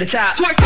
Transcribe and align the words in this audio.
the 0.00 0.06
top. 0.06 0.34
Twerk. 0.34 0.59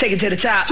Take 0.00 0.12
it 0.12 0.20
to 0.20 0.30
the 0.30 0.36
top. 0.36 0.66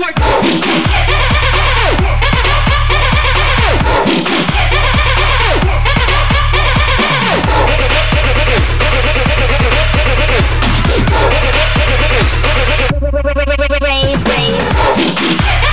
Rave, 13.82 14.26
rave. 14.26 15.67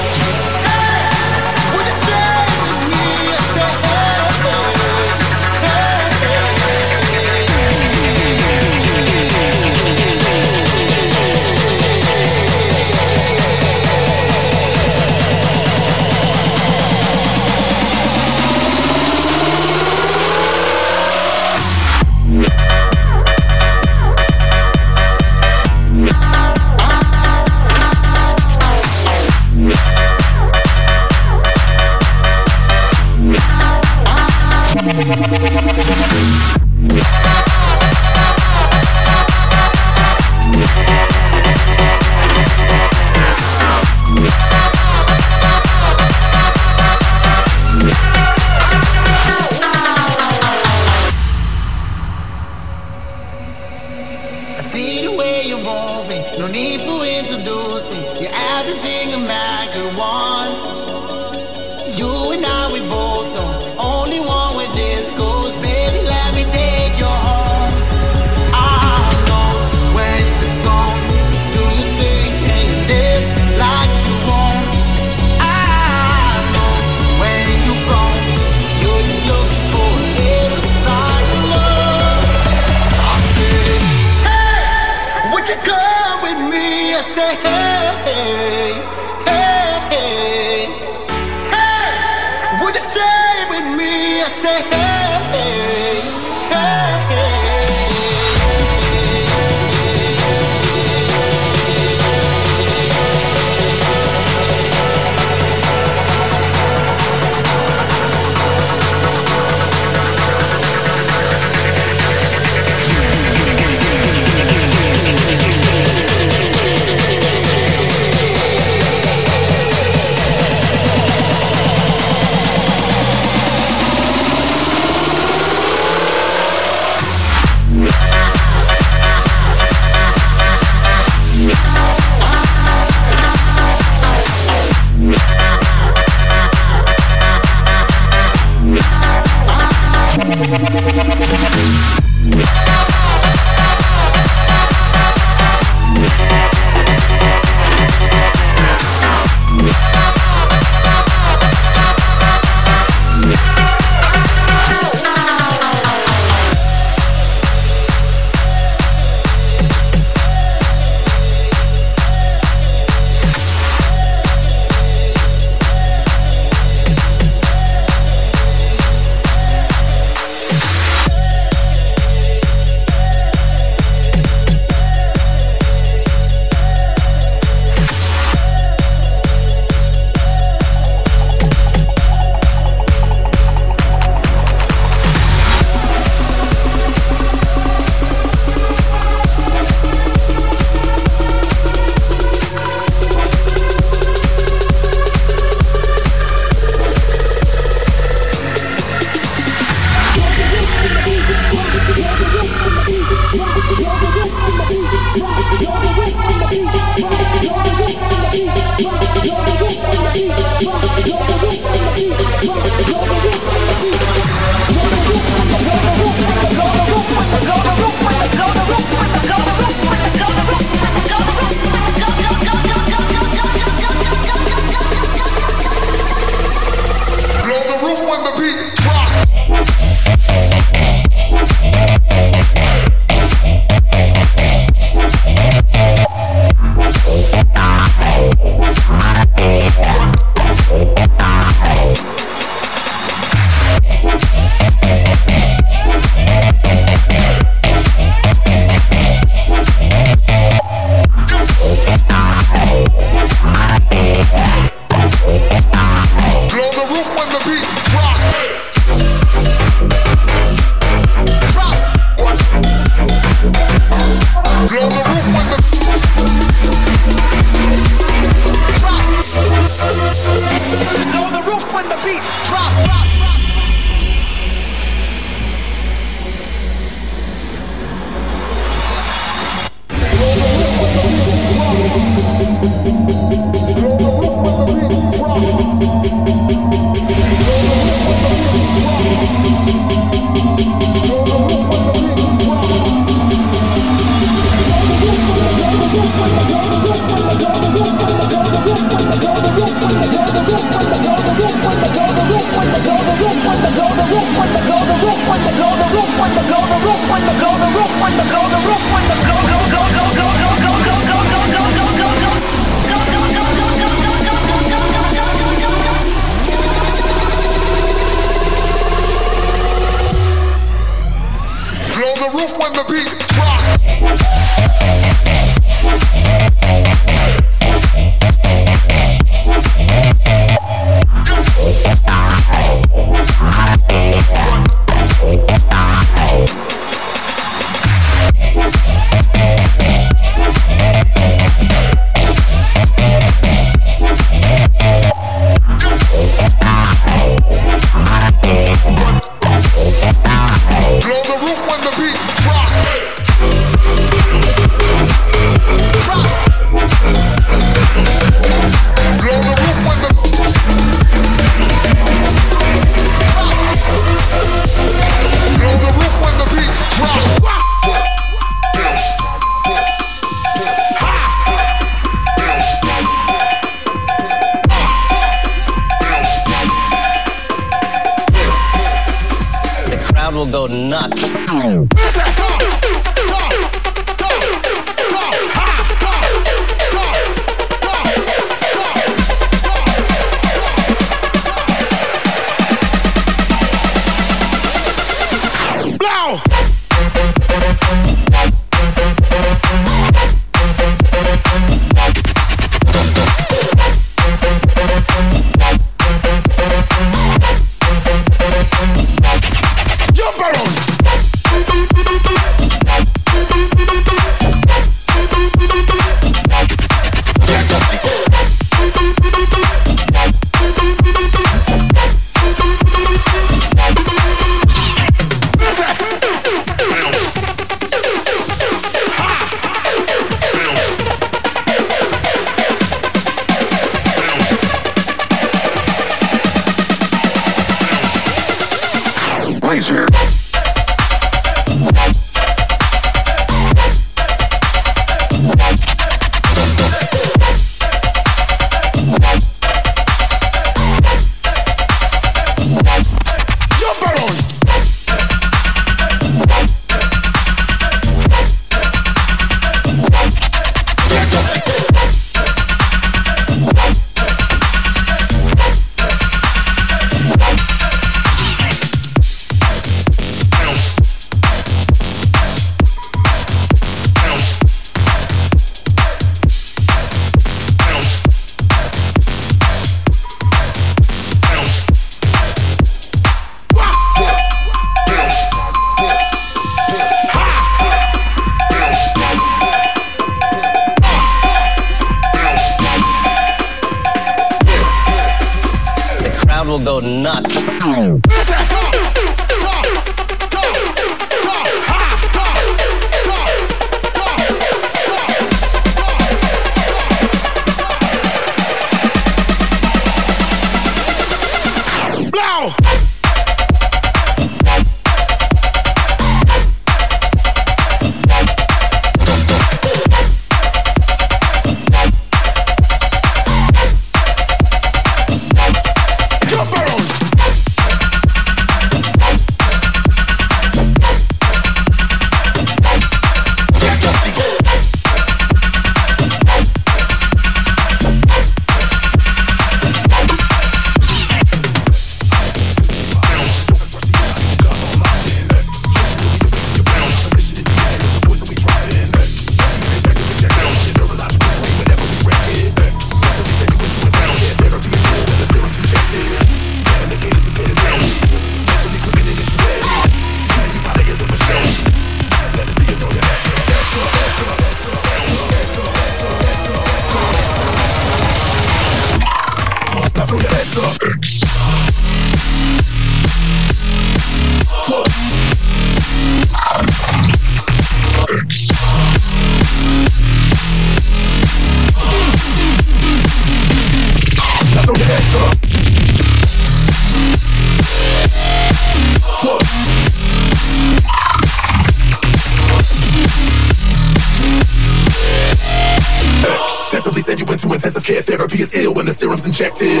injected. 599.45 600.00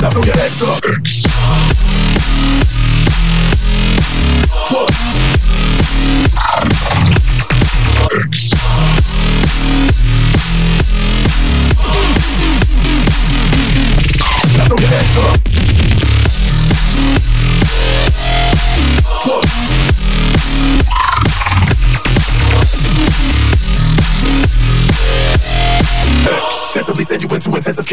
Don't 0.00 0.14
forget 0.14 0.38
extra. 0.38 0.68
What? 4.70 5.19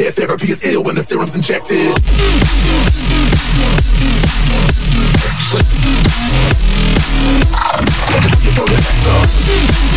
Their 0.07 0.25
therapy 0.25 0.47
is 0.53 0.63
ill 0.63 0.83
when 0.83 0.95
the 0.95 1.01
serum's 1.01 1.35
injected. 1.35 1.75
Let 1.75 2.01
me 8.23 8.29
see 8.31 8.45
you 8.45 8.51
throw 8.55 8.67
your 8.67 8.79
hands 8.79 9.07
up. 9.91 9.96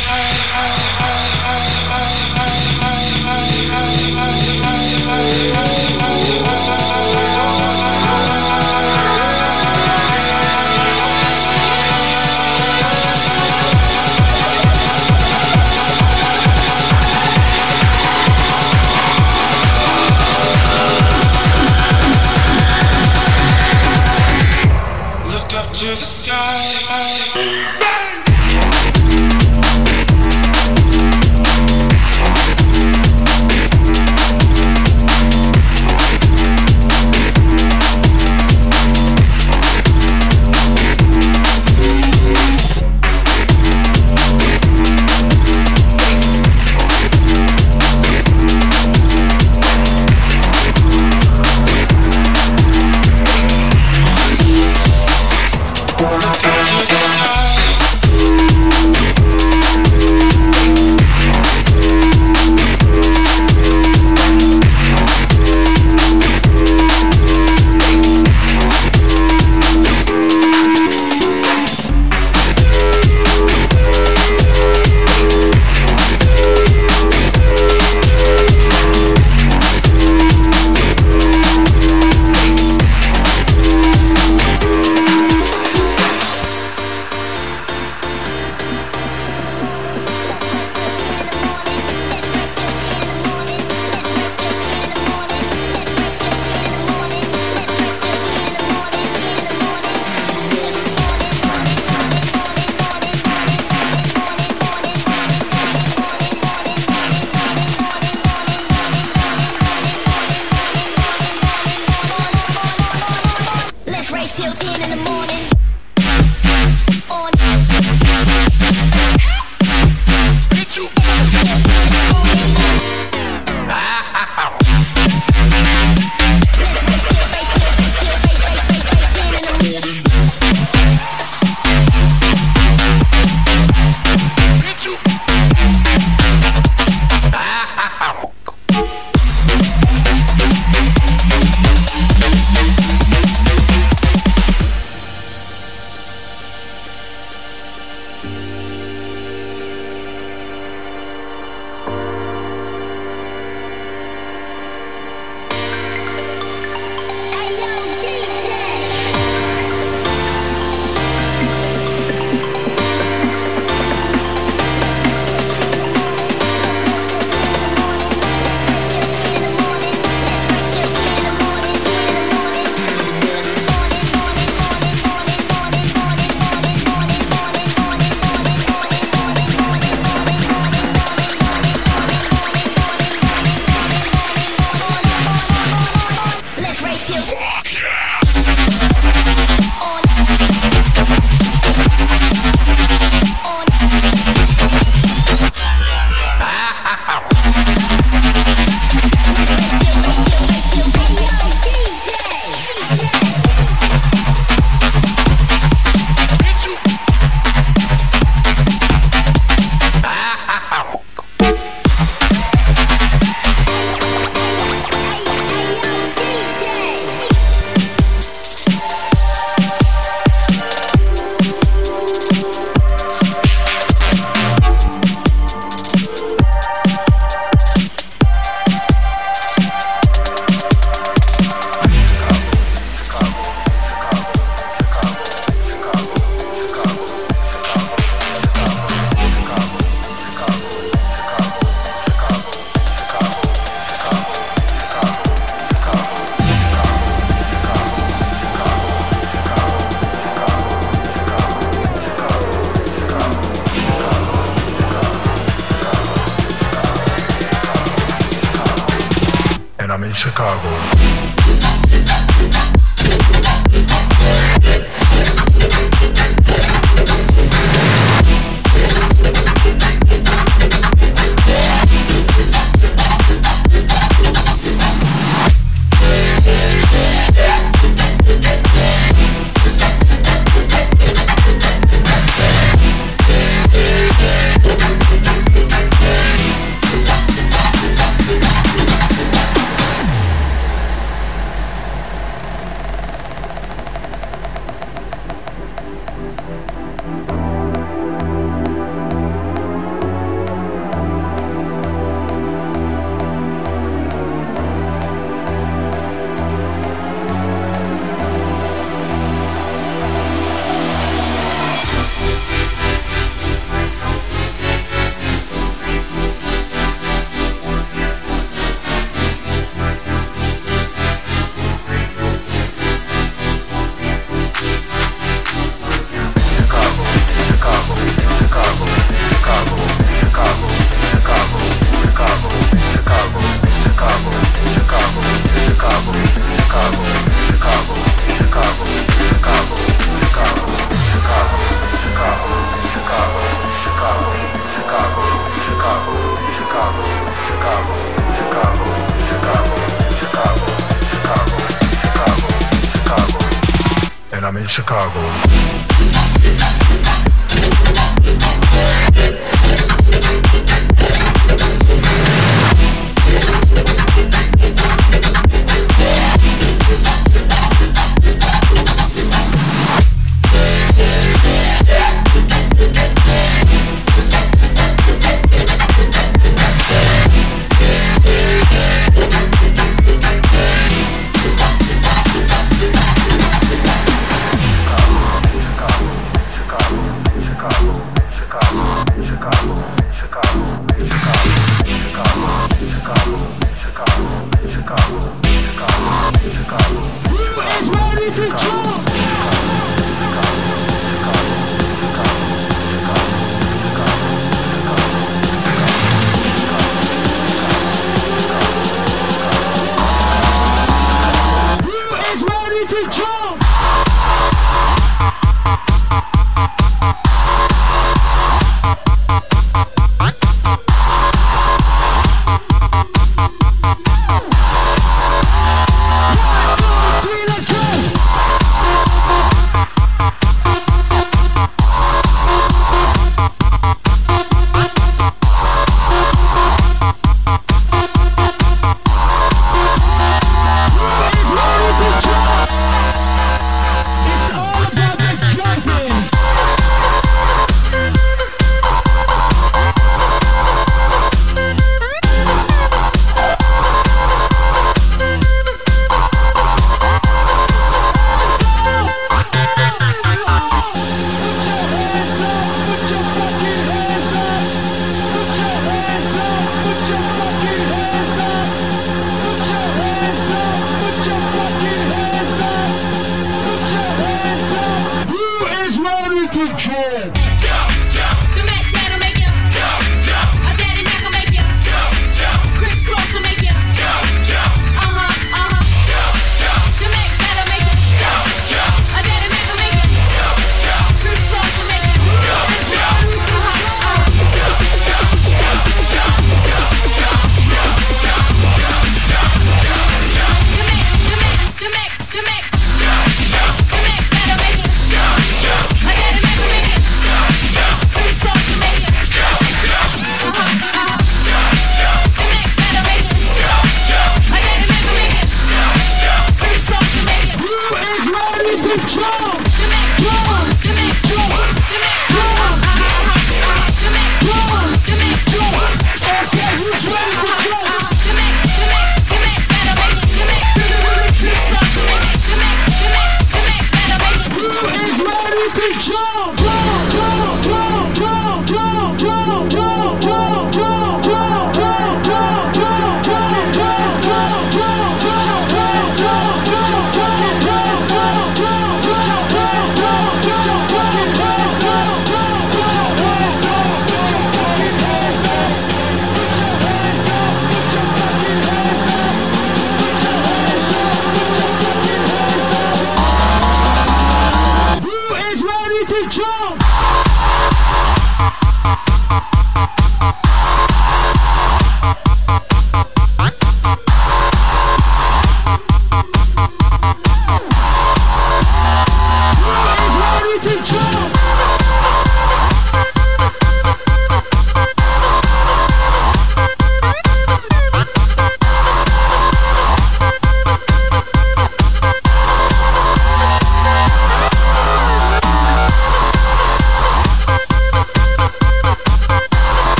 Chicago. 260.13 261.20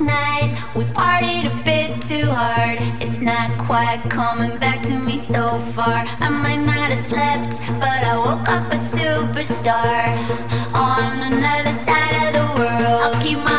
Night. 0.00 0.56
We 0.74 0.84
partied 0.84 1.46
a 1.46 1.64
bit 1.64 2.00
too 2.02 2.26
hard. 2.26 2.78
It's 3.02 3.18
not 3.18 3.50
quite 3.58 4.00
coming 4.08 4.58
back 4.58 4.82
to 4.84 4.94
me 4.94 5.16
so 5.16 5.58
far. 5.74 6.04
I 6.20 6.28
might 6.28 6.62
not 6.64 6.90
have 6.90 7.04
slept, 7.06 7.60
but 7.80 8.00
I 8.04 8.16
woke 8.16 8.48
up 8.48 8.72
a 8.72 8.76
superstar 8.76 10.16
on 10.74 11.32
another 11.32 11.72
side 11.84 12.14
of 12.26 12.32
the 12.34 12.46
world. 12.58 13.02
I'll 13.04 13.22
keep 13.22 13.38
my 13.38 13.57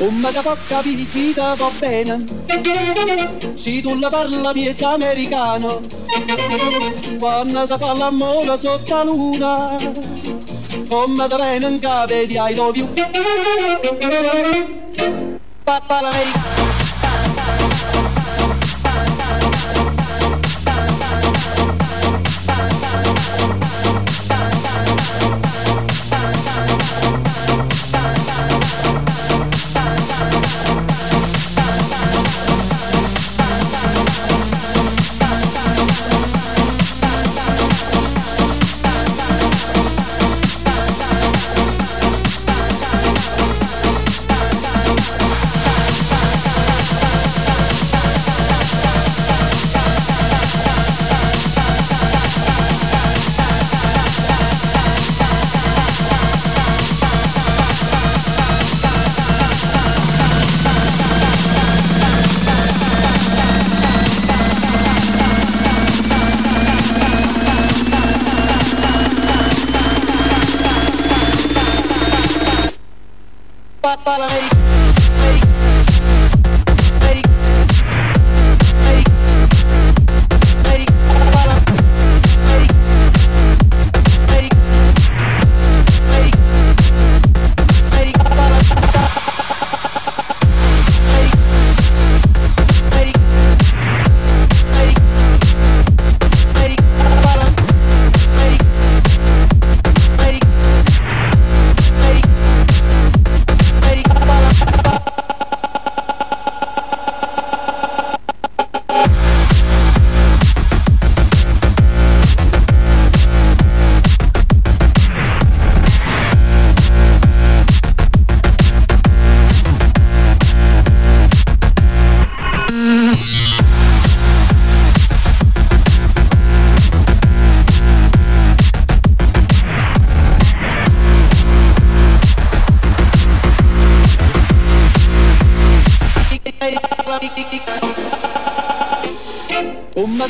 Come 0.00 0.32
che 0.32 0.40
può 0.40 0.56
capire 0.66 1.04
chi 1.04 1.34
ti 1.34 1.34
va 1.34 1.70
bene. 1.78 2.24
Se 3.52 3.82
tu 3.82 3.98
la 3.98 4.08
parla 4.08 4.52
miezza 4.54 4.92
americano. 4.92 5.82
Quando 7.18 7.66
si 7.66 7.74
fa 7.78 7.92
l'amore 7.92 8.56
sotto 8.56 8.94
la 8.94 9.04
luna 9.04 9.76
Come 10.88 11.28
te 11.28 11.66
in 11.66 11.78
capo 11.78 12.14
di 12.14 12.34
I 12.34 12.54
love 12.54 12.78
you 12.78 12.88
Papà 15.64 16.00
l'americano 16.00 16.49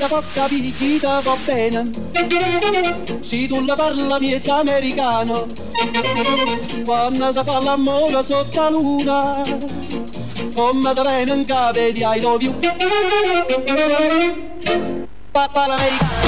Capire 0.08 0.70
chi 0.70 0.98
ti 0.98 1.00
va 1.00 1.36
bene. 1.44 1.90
Se 3.20 3.46
tu 3.46 3.64
la 3.64 3.74
parla 3.74 4.18
miezza 4.18 4.56
americano. 4.56 5.46
Quando 6.84 7.32
si 7.32 7.40
fa 7.44 7.60
l'amore 7.60 8.22
sotto 8.22 8.60
la 8.60 8.70
luna 8.70 9.42
Come 10.54 10.92
te 10.92 11.02
viene 11.02 11.34
in 11.34 11.44
capo 11.44 11.78
di 11.78 12.02
I 12.02 12.20
love 12.20 12.44
you 12.44 12.54
911, 15.32 16.19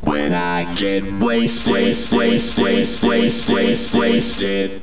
When 0.00 0.32
I 0.32 0.74
get 0.74 1.04
wasted, 1.20 1.72
waste, 1.72 2.12
waste, 2.12 2.58
waste, 2.60 3.04
waste, 3.04 3.50
waste, 3.50 3.94
wasted. 3.94 4.82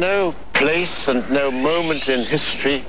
No 0.00 0.34
place 0.52 1.08
and 1.08 1.28
no 1.30 1.50
moment 1.50 2.08
in 2.08 2.18
history 2.18 2.84